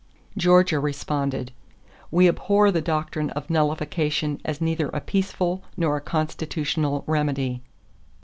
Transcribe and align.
Georgia 0.35 0.79
responded: 0.79 1.51
"We 2.09 2.27
abhor 2.27 2.71
the 2.71 2.81
doctrine 2.81 3.29
of 3.29 3.51
nullification 3.51 4.41
as 4.43 4.59
neither 4.59 4.87
a 4.87 4.99
peaceful 4.99 5.61
nor 5.77 5.95
a 5.97 6.01
constitutional 6.01 7.03
remedy." 7.05 7.61